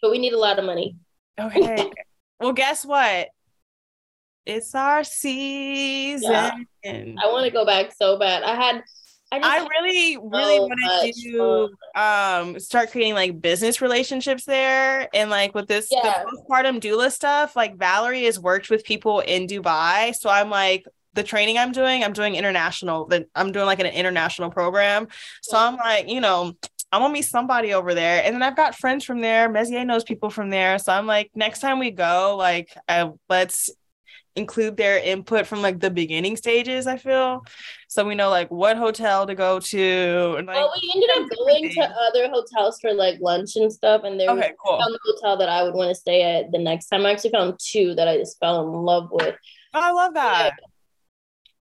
[0.00, 0.96] but we need a lot of money.
[1.38, 1.90] Okay.
[2.40, 3.28] well, guess what?
[4.44, 6.30] It's our season.
[6.30, 6.56] Yeah.
[6.84, 8.42] I want to go back so bad.
[8.42, 8.82] I had
[9.32, 15.08] I, I really, really so want to um start creating like business relationships there.
[15.14, 16.24] And like with this yeah.
[16.24, 20.14] the postpartum doula stuff, like Valerie has worked with people in Dubai.
[20.14, 23.86] So I'm like, the training I'm doing, I'm doing international, that I'm doing like an
[23.86, 25.08] international program.
[25.42, 26.54] So I'm like, you know,
[26.92, 28.22] I'm gonna meet somebody over there.
[28.22, 29.48] And then I've got friends from there.
[29.48, 30.78] Messier knows people from there.
[30.78, 33.70] So I'm like, next time we go, like I, let's
[34.34, 37.44] include their input from like the beginning stages i feel
[37.88, 41.38] so we know like what hotel to go to and like well we ended up
[41.38, 44.78] going to other hotels for like lunch and stuff and there okay, was cool.
[44.78, 47.30] found the hotel that i would want to stay at the next time i actually
[47.30, 49.34] found two that i just fell in love with
[49.74, 50.52] oh, i love that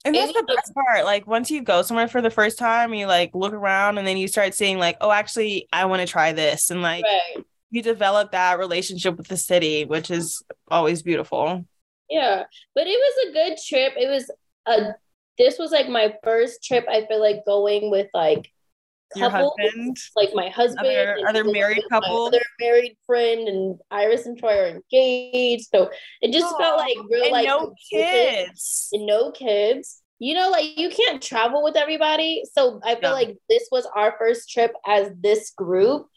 [0.07, 1.05] and that's the best part.
[1.05, 4.17] Like once you go somewhere for the first time, you like look around and then
[4.17, 7.43] you start seeing like, oh, actually, I want to try this, and like right.
[7.71, 11.65] you develop that relationship with the city, which is always beautiful.
[12.09, 12.43] Yeah,
[12.75, 13.93] but it was a good trip.
[13.97, 14.31] It was
[14.65, 14.95] a
[15.37, 16.85] this was like my first trip.
[16.89, 18.51] I feel like going with like
[19.15, 19.53] couples,
[20.15, 24.67] like my husband, other, other married couples, other married friend, and Iris and Troy are
[24.67, 25.67] engaged.
[25.73, 25.89] So
[26.21, 30.01] it just oh, felt like real like no kids and no kids.
[30.19, 32.41] You know, like you can't travel with everybody.
[32.51, 36.07] So I feel like this was our first trip as this group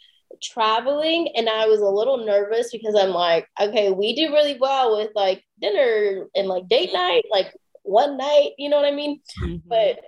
[0.43, 4.97] traveling and I was a little nervous because I'm like, okay, we do really well
[4.97, 9.21] with like dinner and like date night, like one night, you know what I mean?
[9.43, 9.69] Mm-hmm.
[9.69, 10.01] But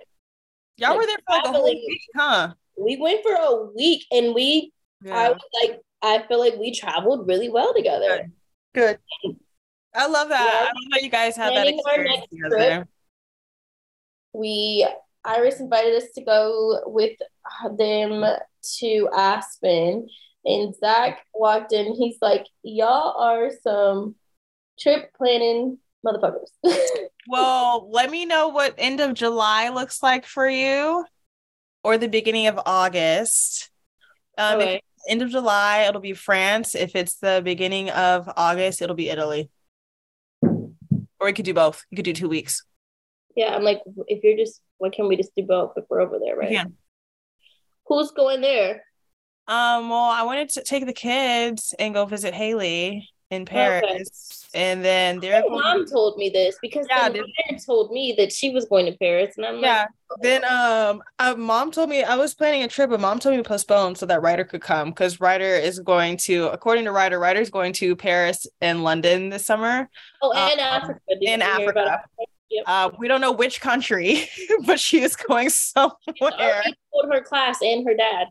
[0.77, 2.53] y'all like, were there for like a whole week, huh?
[2.77, 4.71] We went for a week and we
[5.03, 5.15] yeah.
[5.15, 8.29] I was like I feel like we traveled really well together.
[8.73, 8.99] Good.
[9.23, 9.37] Good.
[9.95, 10.47] I love that.
[10.47, 12.55] I love that you guys had that experience together.
[12.57, 12.87] Trip,
[14.33, 14.87] we
[15.23, 17.13] Iris invited us to go with
[17.77, 18.23] them
[18.79, 20.07] to Aspen,
[20.45, 21.93] and Zach walked in.
[21.95, 24.15] He's like, "Y'all are some
[24.79, 26.49] trip planning motherfuckers."
[27.27, 31.05] well, let me know what end of July looks like for you,
[31.83, 33.69] or the beginning of August.
[34.37, 34.81] Um, okay.
[35.07, 36.75] end of July, it'll be France.
[36.75, 39.49] If it's the beginning of August, it'll be Italy
[40.41, 41.85] Or we could do both.
[41.91, 42.63] You could do two weeks.
[43.35, 46.19] Yeah, I'm like, if you're just, why can't we just do both if we're over
[46.19, 46.51] there, right?
[46.51, 46.65] Yeah.
[47.93, 48.83] Who's going there?
[49.47, 54.47] Um, well, I wanted to take the kids and go visit Haley in Paris.
[54.55, 58.31] And then they're going mom told me this because Yeah, they- Ryan told me that
[58.31, 59.85] she was going to Paris, and I'm like, Yeah.
[60.21, 63.41] Then um uh, mom told me I was planning a trip, but mom told me
[63.41, 67.17] to postpone so that Ryder could come because Ryder is going to, according to Ryder,
[67.19, 69.89] Ryder's going to Paris and London this summer.
[70.21, 70.99] oh, and um, Africa.
[71.09, 72.03] Did in you hear about Africa.
[72.53, 72.63] Yep.
[72.67, 74.29] Uh, we don't know which country,
[74.65, 75.97] but she is going She somewhere.
[76.21, 78.27] already told her class and her dad,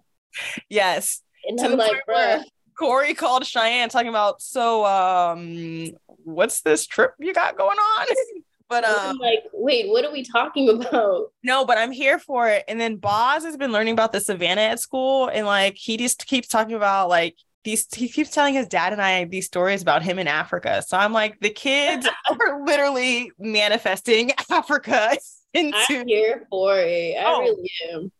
[0.68, 1.22] Yes.
[1.46, 2.42] and To I'm like, bruh.
[2.78, 5.90] Corey called Cheyenne talking about, so um,
[6.24, 8.06] what's this trip you got going on?
[8.68, 11.32] but um, I'm like, wait, what are we talking about?
[11.42, 12.64] No, but I'm here for it.
[12.68, 16.26] And then Boz has been learning about the savannah at school, and like he just
[16.26, 17.86] keeps talking about like these.
[17.94, 20.82] He keeps telling his dad and I these stories about him in Africa.
[20.86, 25.16] So I'm like, the kids are literally manifesting Africa
[25.54, 27.16] into I'm here for it.
[27.18, 27.40] I Oh.
[27.40, 28.12] really am.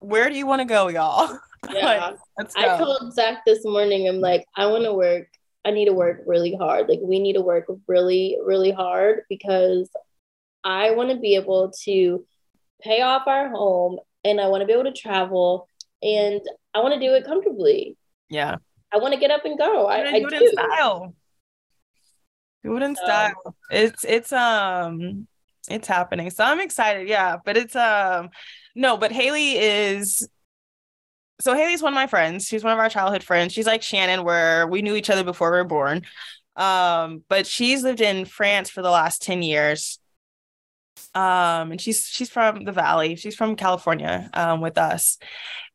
[0.00, 1.38] Where do you want to go, y'all?
[1.72, 2.12] Yeah.
[2.56, 2.84] I go.
[2.98, 5.28] told Zach this morning, I'm like, I want to work.
[5.64, 6.90] I need to work really hard.
[6.90, 9.88] Like, we need to work really, really hard because
[10.62, 12.26] I want to be able to
[12.82, 15.66] pay off our home and I want to be able to travel
[16.02, 16.42] and
[16.74, 17.96] I want to do it comfortably.
[18.28, 18.56] Yeah,
[18.92, 19.86] I want to get up and go.
[19.86, 21.14] I, I do it in style.
[22.62, 23.56] Do it in So- style.
[23.70, 25.26] It's it's um
[25.68, 26.30] it's happening.
[26.30, 27.08] So I'm excited.
[27.08, 28.30] Yeah, but it's um
[28.74, 30.28] no, but Haley is
[31.40, 32.46] so Haley's one of my friends.
[32.46, 33.52] She's one of our childhood friends.
[33.52, 36.02] She's like Shanan, where we knew each other before we were born.
[36.56, 39.98] Um, but she's lived in France for the last 10 years.
[41.14, 43.16] Um, and she's she's from the Valley.
[43.16, 45.18] She's from California um with us.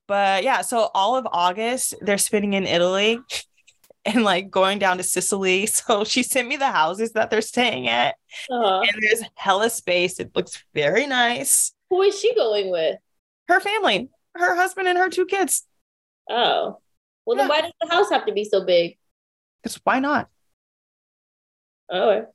[0.09, 3.19] But yeah, so all of August they're spending in Italy
[4.05, 5.67] and like going down to Sicily.
[5.79, 8.15] So she sent me the houses that they're staying at,
[8.51, 10.19] Uh, and there's hella space.
[10.19, 11.71] It looks very nice.
[11.91, 12.97] who is she going with?
[13.47, 15.65] Her family, her husband, and her two kids.
[16.29, 16.79] Oh,
[17.25, 18.97] well, then why does the house have to be so big?
[19.61, 20.27] Because why not?
[21.91, 22.25] Oh,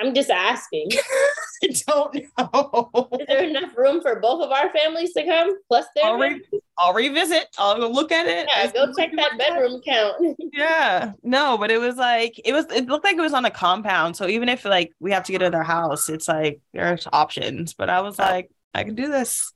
[0.00, 0.90] I'm just asking.
[1.62, 3.08] I don't know.
[3.20, 6.40] Is there enough room for both of our families to come plus their I'll, re-
[6.78, 7.46] I'll revisit.
[7.58, 8.48] I'll go look at it.
[8.50, 10.36] Yeah, go check that bedroom count.
[10.52, 12.66] Yeah, no, but it was like it was.
[12.66, 14.16] It looked like it was on a compound.
[14.16, 17.72] So even if like we have to get in their house, it's like there's options.
[17.74, 19.52] But I was like, I can do this.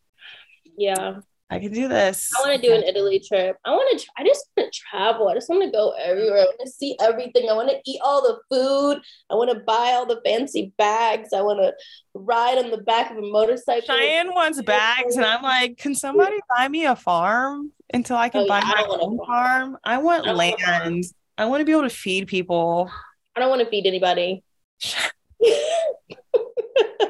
[0.76, 2.28] yeah, I can do this.
[2.36, 3.56] I want to do an Italy trip.
[3.64, 4.04] I want to.
[4.04, 5.28] Tra- I just want to travel.
[5.28, 6.40] I just want to go everywhere.
[6.40, 7.48] I want to see everything.
[7.48, 9.00] I want to eat all the food.
[9.30, 11.28] I want to buy all the fancy bags.
[11.32, 11.72] I want to
[12.14, 13.94] ride on the back of a motorcycle.
[13.96, 18.42] Cheyenne wants bags, and I'm like, can somebody buy me a farm until I can
[18.42, 19.26] Oh, buy yeah, my don't want a own farm.
[19.28, 19.78] farm?
[19.84, 21.04] I want I don't want land.
[21.38, 22.90] I want to be able to feed people.
[23.36, 24.42] I don't want to feed anybody.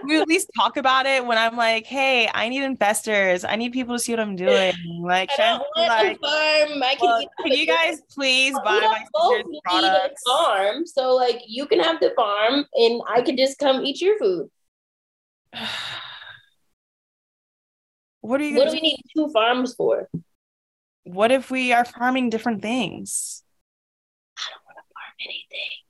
[0.06, 3.44] we at least talk about it when I'm like, hey, I need investors.
[3.44, 4.74] I need people to see what I'm doing.
[5.00, 6.82] Like, I don't want like, a farm.
[6.82, 10.22] I can "Look, eat can you guys please buy my both need products?
[10.26, 14.00] a farm, so like you can have the farm, and I can just come eat
[14.00, 14.48] your food.
[18.26, 20.08] What are you What do we need two farms for?
[21.04, 23.44] What if we are farming different things?
[24.36, 25.85] I don't want to farm anything.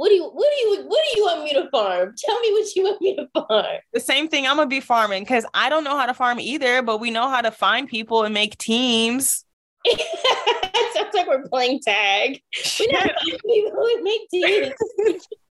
[0.00, 2.14] What do you what do you what do you want me to farm?
[2.16, 3.80] Tell me what you want me to farm.
[3.92, 6.80] The same thing I'm gonna be farming because I don't know how to farm either,
[6.80, 9.44] but we know how to find people and make teams.
[9.84, 12.40] it sounds like we're playing tag.
[12.78, 15.28] We know how to find people who make teams.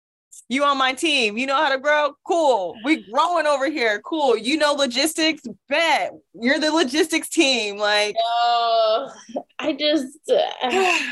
[0.49, 1.39] You on my team.
[1.39, 2.15] You know how to grow?
[2.25, 2.77] Cool.
[2.85, 4.01] We growing over here.
[4.01, 4.37] Cool.
[4.37, 5.43] You know logistics?
[5.69, 6.13] Bet.
[6.35, 7.79] You're the logistics team.
[7.79, 9.09] Like Oh,
[9.59, 11.11] I just uh, I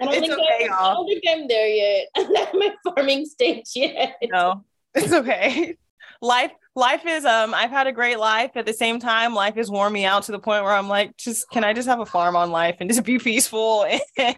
[0.00, 2.08] don't think okay, I'm, I don't think I'm there yet.
[2.16, 4.16] I'm not at my farming stage yet.
[4.30, 4.64] No,
[4.94, 5.76] it's okay.
[6.20, 8.52] Life life is um I've had a great life.
[8.56, 11.16] At the same time, life is worn me out to the point where I'm like,
[11.16, 13.84] just can I just have a farm on life and just be peaceful
[14.18, 14.36] and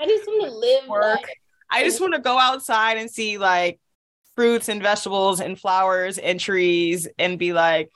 [0.00, 1.16] I just want to live Work.
[1.16, 1.24] life.
[1.72, 3.80] I just want to go outside and see like
[4.36, 7.90] fruits and vegetables and flowers and trees and be like,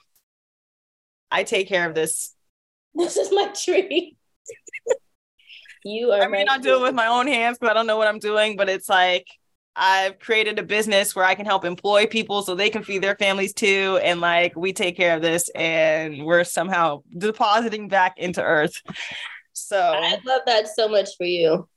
[1.29, 2.33] I take care of this.
[2.95, 4.17] This is my tree.
[5.85, 7.97] you are I may not do it with my own hands because I don't know
[7.97, 9.27] what I'm doing, but it's like
[9.75, 13.15] I've created a business where I can help employ people so they can feed their
[13.15, 13.99] families too.
[14.01, 18.81] And like we take care of this and we're somehow depositing back into earth.
[19.53, 21.67] So I love that so much for you.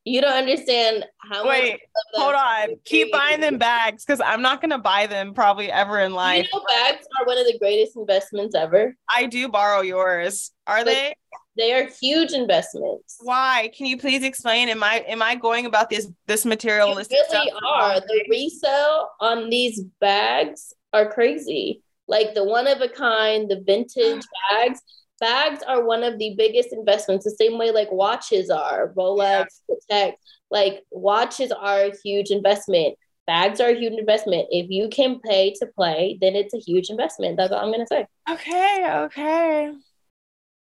[0.06, 1.78] You don't understand how Wait,
[2.14, 2.68] hold on.
[2.86, 6.48] Keep buying them bags because I'm not gonna buy them probably ever in life.
[6.50, 8.96] You know, bags are one of the greatest investments ever.
[9.14, 10.52] I do borrow yours.
[10.66, 11.14] Are But- they?
[11.56, 13.18] They are huge investments.
[13.20, 13.70] Why?
[13.76, 14.70] Can you please explain?
[14.70, 17.60] Am I am I going about this this You materialistic really stuff?
[17.66, 18.00] are.
[18.00, 21.82] The resale on these bags are crazy.
[22.08, 24.80] Like the one of a kind, the vintage bags.
[25.20, 30.14] Bags are one of the biggest investments, the same way like watches are, Rolex, Patek.
[30.50, 32.96] Like watches are a huge investment.
[33.26, 34.48] Bags are a huge investment.
[34.50, 37.36] If you can pay to play, then it's a huge investment.
[37.36, 38.06] That's all I'm gonna say.
[38.28, 39.72] Okay, okay.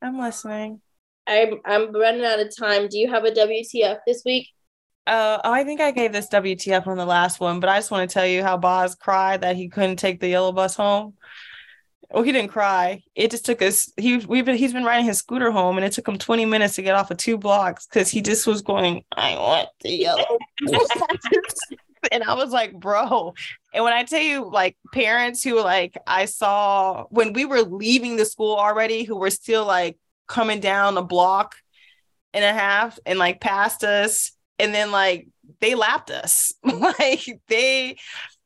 [0.00, 0.80] I'm listening.
[1.26, 2.88] I'm I'm running out of time.
[2.88, 4.48] Do you have a WTF this week?
[5.06, 7.90] Uh, oh, I think I gave this WTF on the last one, but I just
[7.90, 11.14] want to tell you how Boz cried that he couldn't take the yellow bus home.
[12.14, 13.02] Well, he didn't cry.
[13.16, 13.92] It just took us.
[13.96, 16.76] He we've been he's been riding his scooter home, and it took him 20 minutes
[16.76, 19.02] to get off of two blocks because he just was going.
[19.16, 20.38] I want the yellow.
[22.12, 23.34] and I was like, bro.
[23.72, 28.14] And when I tell you, like parents who like I saw when we were leaving
[28.14, 29.98] the school already, who were still like
[30.28, 31.56] coming down a block
[32.32, 35.26] and a half and like past us and then like
[35.60, 37.96] they lapped us like they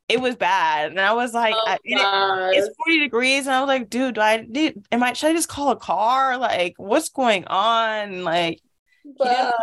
[0.09, 0.91] it was bad.
[0.91, 3.47] And i was like Oh, I, it- it's 40 degrees.
[3.47, 5.77] And i was like dude do i need am i should i just call a
[5.77, 6.39] car?
[6.39, 8.25] Like what's going on?
[8.25, 8.61] Like
[9.17, 9.55] But-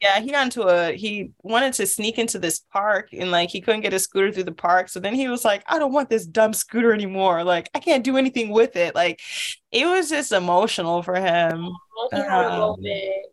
[0.00, 3.60] yeah he got into a he wanted to sneak into this park and like he
[3.60, 4.88] couldn't get his scooter through the park.
[4.88, 7.44] So then he was like i don't want this dumb scooter anymore.
[7.44, 8.94] Like i can't do anything with it.
[8.94, 9.20] Like
[9.70, 11.68] it was just emotional for him.
[12.10, 12.76] He Um,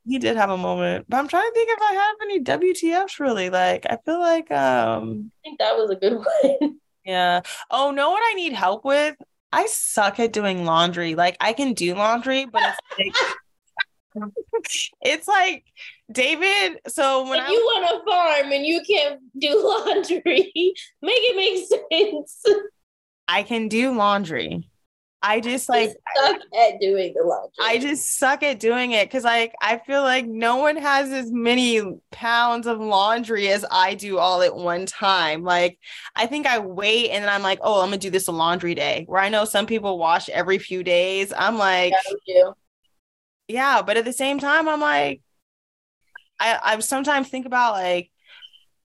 [0.05, 1.05] he did have a moment.
[1.09, 3.49] But i'm trying to think if i have any wtfs really.
[3.49, 6.13] Like i feel like um I think that was a good
[6.61, 6.79] one.
[7.05, 7.41] yeah.
[7.71, 9.15] Oh know what i need help with?
[9.51, 11.15] I suck at doing laundry.
[11.15, 12.79] Like i can do laundry but it's
[13.15, 13.15] like
[15.01, 15.65] it's like
[16.11, 20.51] david so when you want a farm and you can't do laundry,
[21.01, 22.43] make it make sense.
[23.27, 24.67] i can do laundry
[25.21, 27.51] i just like I suck at doing the laundry.
[27.61, 31.31] I just suck at doing it because like I feel like no one has as
[31.31, 31.81] many
[32.11, 35.43] pounds of laundry as I do all at one time.
[35.43, 35.77] Like
[36.15, 38.75] I think I wait and then I'm like, oh, I'm gonna do this a laundry
[38.75, 39.03] day.
[39.07, 41.33] Where I know some people wash every few days.
[41.35, 41.93] I'm like,
[42.25, 42.51] Yeah.
[43.49, 45.21] Yeah, but at the same time, I'm like,
[46.39, 48.11] I I sometimes think about like,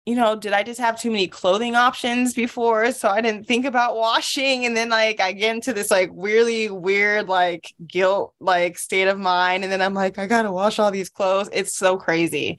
[0.06, 3.66] you know, did I just have too many clothing options before, so I didn't think
[3.66, 8.78] about washing, and then like I get into this like really weird like guilt like
[8.78, 11.50] state of mind, and then I'm like, I gotta wash all these clothes.
[11.52, 12.58] It's so crazy,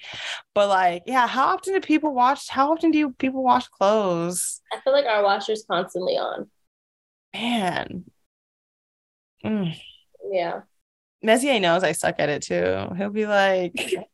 [0.55, 2.49] but like, yeah, how often do people wash?
[2.49, 4.61] How often do you, people wash clothes?
[4.73, 6.51] I feel like our washer's constantly on.
[7.35, 8.05] Man.
[9.43, 9.75] Mm.
[10.31, 10.61] Yeah.
[11.25, 12.87] Messier knows I suck at it too.
[12.97, 13.73] He'll be like,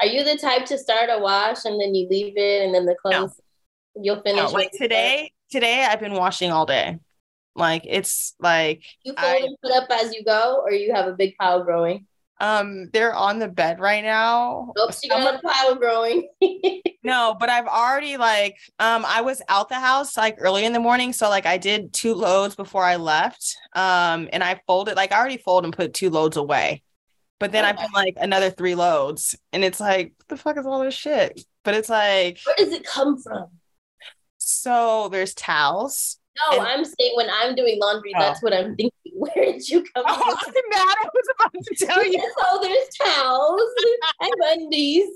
[0.00, 2.84] Are you the type to start a wash and then you leave it and then
[2.86, 3.40] the clothes
[3.94, 4.42] you'll finish?
[4.42, 6.98] No, like today, today I've been washing all day.
[7.54, 11.06] Like it's like You fold I- and put up as you go, or you have
[11.06, 12.06] a big pile growing.
[12.40, 14.72] Um they're on the bed right now.
[14.82, 16.28] Oops, you got a pile growing.
[17.02, 20.80] No, but I've already like um I was out the house like early in the
[20.80, 23.56] morning, so like I did two loads before I left.
[23.74, 26.82] Um and I folded like I already folded and put two loads away.
[27.38, 30.66] But then I've been like another three loads and it's like what the fuck is
[30.66, 31.40] all this shit?
[31.62, 33.50] But it's like Where does it come from?
[34.38, 36.18] so there's towels.
[36.50, 38.20] No, And- I'm saying when I'm doing laundry, Oh.
[38.20, 38.90] that's what I'm thinking.
[39.34, 40.54] Where did you come Oh, from?
[40.56, 40.94] I'm mad.
[41.02, 42.32] I was about to tell you.
[42.38, 43.70] oh, there's towels
[44.20, 45.08] and undies.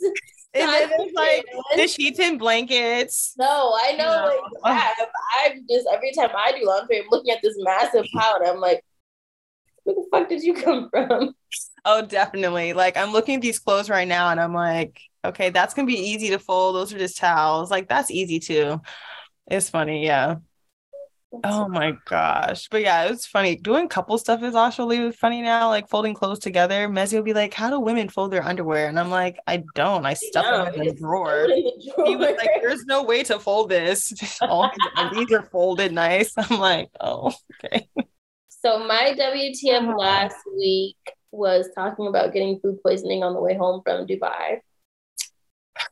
[0.55, 1.45] And then there's like
[1.77, 3.35] the sheets and blankets.
[3.39, 4.05] No, I know.
[4.05, 4.43] No.
[4.65, 5.05] Like, yeah,
[5.45, 8.61] I'm just every time I do laundry, I'm looking at this massive pile, and I'm
[8.61, 8.83] like,
[9.85, 11.35] "Where the fuck did you come from?"
[11.85, 12.73] Oh, definitely.
[12.73, 15.95] Like I'm looking at these clothes right now and I'm like, okay, that's gonna be
[15.99, 16.75] easy to fold.
[16.75, 17.71] Those are just towels.
[17.71, 18.81] Like that's easy too.
[19.51, 20.37] It's funny, yeah.
[21.43, 22.69] Oh my gosh.
[22.69, 23.57] But yeah, it was funny.
[23.57, 26.87] Doing couple stuff is actually funny now, like folding clothes together.
[26.89, 28.89] Mezzi will be like, How do women fold their underwear?
[28.89, 30.05] And I'm like, I don't.
[30.05, 31.47] I stuff No, them in the drawer.
[31.47, 31.73] the
[32.03, 34.13] He was like, There's no way to fold this.
[34.49, 34.71] All
[35.11, 36.33] these are folded nice.
[36.37, 37.33] I'm like, oh,
[37.65, 37.89] okay.
[38.49, 39.97] So my WTF Uh-huh.
[39.97, 40.97] last week
[41.33, 44.61] was talking about getting food poisoning on the way home from Dubai.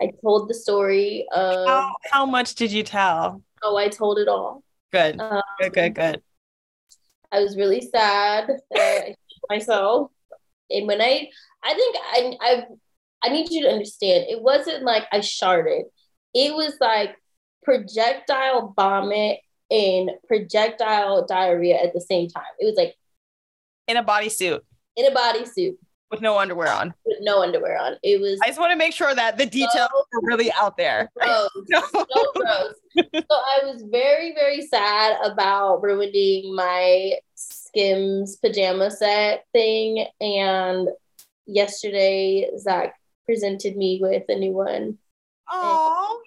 [0.00, 3.42] I told the story of How how much did you tell?
[3.62, 4.62] oh, I told it all.
[4.92, 5.20] Good.
[5.20, 6.22] Um, Good, good, good.
[7.30, 9.16] I was really sad that I hit
[9.50, 10.10] myself.
[10.70, 11.28] And when I,
[11.62, 12.62] I think I, I,
[13.24, 14.26] I need you to understand.
[14.28, 15.84] It wasn't like I sharted.
[16.34, 17.16] It was like
[17.62, 22.44] projectile vomit and projectile diarrhea at the same time.
[22.58, 22.94] It was like
[23.86, 24.60] In a bodysuit.
[24.96, 25.76] in a bodysuit.
[26.10, 26.94] With no underwear on.
[27.04, 27.96] With no underwear on.
[28.02, 28.38] It was.
[28.42, 31.10] I just want to make sure that the details so are really out there.
[31.20, 31.48] Gross.
[31.68, 31.82] no.
[31.92, 32.74] So gross.
[32.96, 40.06] so I was very, very sad about ruining my Skims pajama set thing.
[40.20, 40.88] And
[41.46, 42.94] yesterday, Zach
[43.26, 44.98] presented me with a new one.
[45.50, 46.20] Oh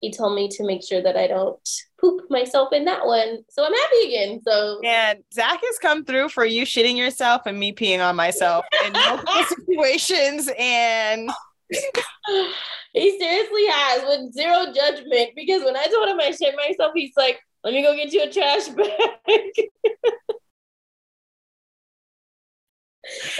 [0.00, 1.58] he told me to make sure that I don't
[2.00, 3.44] poop myself in that one.
[3.48, 4.40] So I'm happy again.
[4.46, 8.64] So and Zach has come through for you shitting yourself and me peeing on myself
[8.86, 11.30] in multiple situations and
[12.92, 17.12] he seriously has with zero judgment because when I told him I shit myself, he's
[17.16, 19.68] like, let me go get you a trash bag.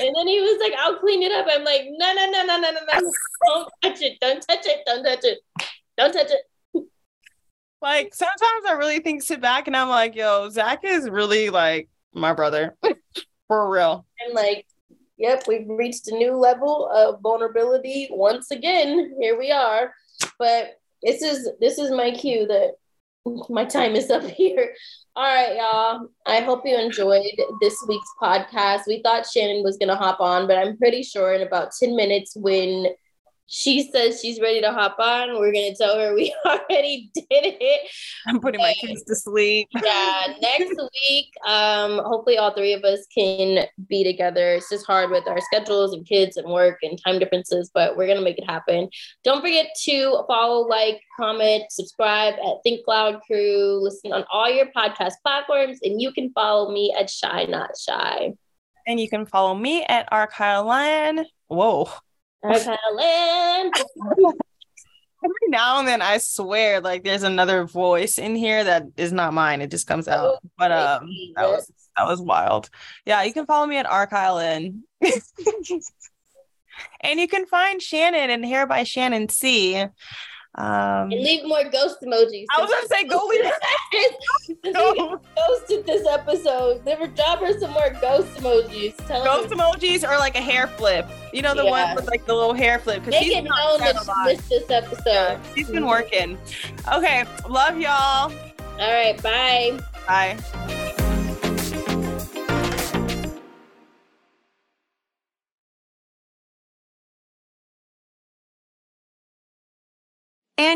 [0.00, 1.46] And then he was like, I'll clean it up.
[1.48, 3.12] I'm like, no, no, no, no, no, no, no.
[3.46, 4.18] Don't touch it.
[4.20, 4.80] Don't touch it.
[4.86, 5.38] Don't touch it.
[5.96, 6.40] Don't touch it.
[7.89, 11.89] Like sometimes I really think sit back and I'm like, yo, Zach is really like
[12.12, 12.76] my brother.
[13.49, 14.05] For real.
[14.20, 14.66] And like,
[15.16, 19.16] yep, we've reached a new level of vulnerability once again.
[19.18, 19.95] Here we are.
[20.39, 22.72] But this is this is my cue that
[23.49, 24.74] my time is up here.
[25.16, 26.09] All right, y'all.
[26.26, 27.24] I hope you enjoyed
[27.62, 28.82] this week's podcast.
[28.86, 32.36] We thought Shanan was to hop on, but I'm pretty sure in about 10 minutes
[32.36, 32.89] when
[33.49, 35.38] she says she's ready to hop on.
[35.38, 37.90] We're gonna tell her we already did it.
[38.26, 39.68] I'm putting and, my kids to sleep.
[39.82, 40.78] yeah, next
[41.09, 44.53] week, um, hopefully all three of us can be together.
[44.53, 48.07] It's just hard with our schedules and kids and work and time differences, but we're
[48.07, 48.90] gonna make it happen.
[49.24, 53.80] Don't forget to follow, like, comment, subscribe at Think Loud Crew.
[53.82, 58.34] Listen on all your podcast platforms, and you can follow me at Chey Not Shy.
[58.86, 61.24] And you can follow me at R Kyle Lynn.
[61.49, 61.88] Whoa.
[65.24, 69.34] Every now and then, I swear, like there's another voice in here that is not
[69.34, 69.61] mine.
[69.61, 70.24] It just comes out.
[70.24, 72.70] Oh, but um, that was that was wild.
[73.05, 74.84] Yeah, you can follow me at R Kyle Lynn.
[77.01, 79.84] and you can find Shanan and Hair by Shannon C
[80.59, 82.44] um, and leave more ghost emojis.
[82.56, 84.74] I was gonna say go leave.
[84.74, 85.20] go.
[85.36, 86.84] ghosted this episode.
[86.84, 88.96] Never drop her some more ghost emojis.
[89.06, 91.06] Tell ghost emojis or like a hair flip.
[91.32, 91.70] You know the yeah.
[91.70, 93.06] one with like the little hair flip.
[93.06, 95.04] Make it known that she missed this episode.
[95.06, 96.36] Yeah, she's been working.
[96.92, 98.32] Okay, love y'all.
[98.80, 99.78] All right, bye.
[100.09, 100.74] Bye.